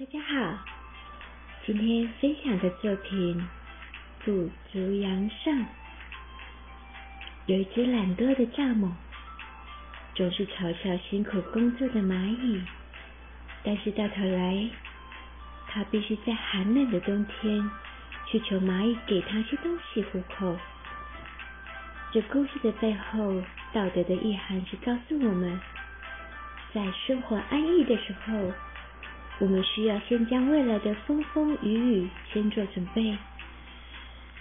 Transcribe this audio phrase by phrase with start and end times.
[0.00, 0.58] 大家好，
[1.66, 3.36] 今天分享的作品
[4.24, 5.54] 《富足阳上》。
[7.44, 8.92] 有一只懒惰的蚱蜢，
[10.14, 12.62] 总是嘲笑辛苦工作的蚂蚁，
[13.62, 14.70] 但是到头来，
[15.68, 17.70] 它必须在寒冷的冬天
[18.24, 20.56] 去求蚂蚁给它些东西糊口。
[22.10, 23.34] 这故事的背后，
[23.74, 25.60] 道德的意涵是告诉我们，
[26.72, 28.50] 在生活安逸的时候。
[29.40, 33.16] 我们需要先将未来的风风雨雨先做准备，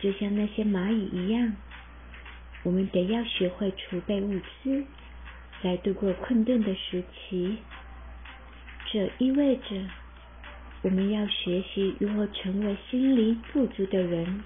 [0.01, 1.55] 就像那些蚂蚁一样，
[2.63, 4.85] 我们得要学会储备物资，
[5.61, 7.57] 来度过困顿的时期。
[8.91, 9.87] 这意味着
[10.81, 14.43] 我们要学习如何成为心灵富足的人。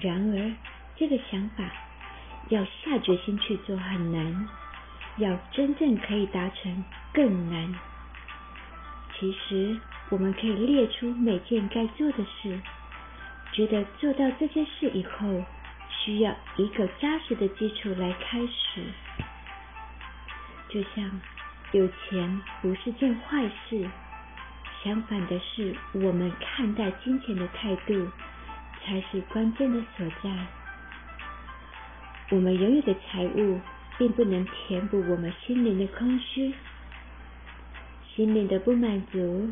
[0.00, 0.54] 然而，
[0.96, 1.70] 这个想法
[2.48, 4.48] 要下决心去做很难，
[5.18, 6.82] 要真正可以达成
[7.12, 7.74] 更难。
[9.20, 12.58] 其实，我们可以列出每件该做的事，
[13.52, 15.44] 觉得做到这件事以后，
[15.90, 18.82] 需要一个扎实的基础来开始。
[20.70, 21.20] 就像
[21.72, 23.86] 有钱不是件坏事，
[24.82, 28.08] 相反的是，我们看待金钱的态度
[28.82, 30.30] 才是关键的所在。
[32.30, 33.60] 我们拥有的财物，
[33.98, 36.54] 并不能填补我们心灵的空虚。
[38.20, 39.50] 心灵的不满足，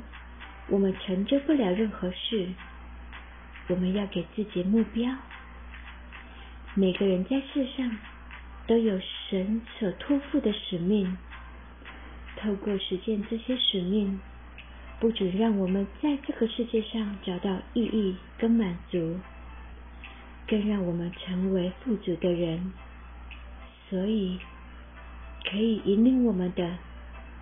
[0.68, 2.50] 我们成就不了任何事。
[3.68, 5.10] 我们要给自己目标。
[6.74, 7.96] 每个人在世上
[8.66, 11.16] 都有神所托付的使命。
[12.36, 14.20] 透过实践这些使命，
[15.00, 19.18] 不仅让我们在这个世界上找到意义跟满足，
[20.46, 22.70] 更让我们成为富足的人。
[23.88, 24.38] 所以，
[25.50, 26.76] 可以引领我们的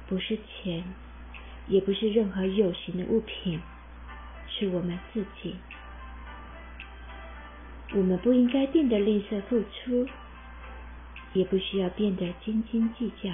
[0.07, 0.85] 不是钱。
[1.69, 3.61] 也不是任何有形的物品，
[4.49, 5.57] 是我们自己。
[7.93, 10.07] 我们不应该变得吝啬付出，
[11.33, 13.31] 也不需要变得斤斤计较。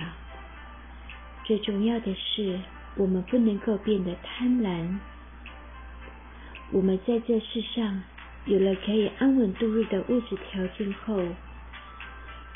[1.44, 2.58] 最重要的是，
[2.96, 4.98] 我们不能够变得贪婪。
[6.70, 8.02] 我们在这世上
[8.46, 11.22] 有了可以安稳度日的物质条件后，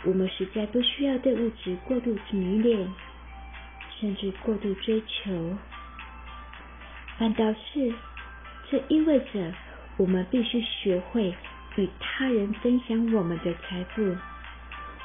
[0.05, 2.89] 我们实在不需要对物质过度迷恋。
[3.99, 5.56] 甚至过度追求，
[7.19, 7.94] 反倒是
[8.71, 9.53] 这意味着
[9.97, 11.34] 我们必须学会
[11.77, 14.16] 与他人分享我们的财富。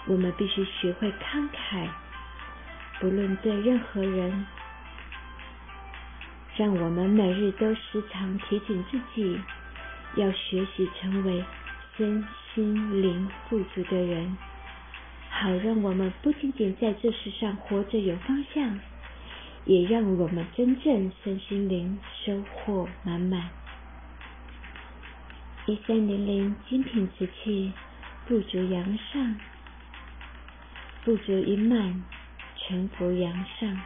[0.08, 1.88] 我们必须学会慷慨，
[3.00, 4.46] 不论对任何人。
[6.58, 9.40] 让我们每日都时常提醒自己，
[10.16, 11.46] 要学习成为
[11.96, 14.36] 身心灵富足的人。
[15.30, 18.80] 好，让我们不仅仅在这世上活着有方向，
[19.66, 23.50] 也让我们真正身心灵收获满满。
[25.66, 27.72] 一三零零精品瓷器，
[28.28, 29.36] 富足阳上，
[31.04, 32.04] 富足盈满，
[32.58, 33.80] 沉浮阳上。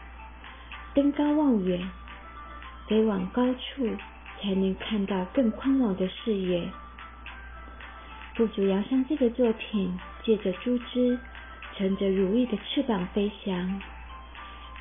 [0.93, 1.89] 登高望远，
[2.87, 3.97] 得往高处，
[4.41, 6.69] 才能看到更宽广的视野。
[8.35, 11.19] 富足阳上这个作品，借着珠枝。
[11.77, 13.81] 乘着如意的翅膀飞翔，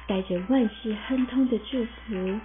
[0.07, 2.41] 带着万事亨通的祝福，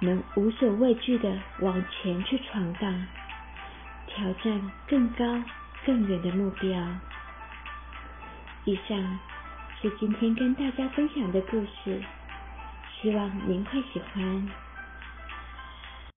[0.00, 3.06] 能无所畏惧的往前去闯荡，
[4.06, 5.24] 挑战更高
[5.84, 6.70] 更远的目标。
[8.64, 9.18] 以上
[9.80, 12.02] 是今天跟大家分享的故事，
[13.00, 14.48] 希望您会喜欢。